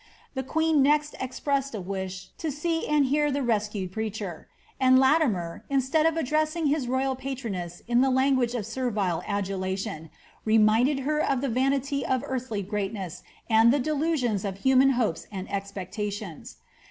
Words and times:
The 0.33 0.41
queen 0.41 0.81
next 0.81 1.13
expressed 1.19 1.75
a 1.75 1.79
wish 1.79 2.29
to 2.39 2.51
see 2.51 2.87
and 2.87 3.05
hear 3.05 3.31
the 3.31 3.43
rescued 3.43 3.91
preacher; 3.91 4.47
and 4.79 4.97
Latimer, 4.97 5.63
instead 5.69 6.07
of 6.07 6.17
addressing 6.17 6.65
his 6.65 6.87
royal 6.87 7.15
patroness 7.15 7.83
in 7.87 8.01
the 8.01 8.09
language 8.09 8.55
of 8.55 8.65
serrile 8.65 9.21
adulation, 9.27 10.09
re 10.43 10.57
minded 10.57 11.01
her 11.01 11.19
of 11.19 11.41
the 11.41 11.49
vanity 11.49 12.03
of 12.03 12.23
earthly 12.25 12.63
greatness 12.63 13.21
and 13.47 13.71
the 13.71 13.77
delusions 13.77 14.43
of 14.43 14.55
hnman 14.61 14.93
hopes 14.93 15.27
and 15.31 15.47
expectations. 15.51 16.55